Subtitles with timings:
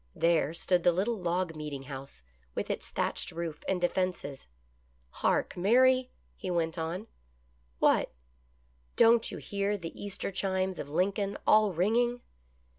[0.15, 2.23] There stood the little log meeting house,
[2.55, 4.47] with its thatched roof and defenses."
[5.21, 7.05] Hark, Mary!" he went on."
[7.77, 8.11] What?""
[8.95, 12.21] Don't you hear the Easter chimes of Lincoln, all ringing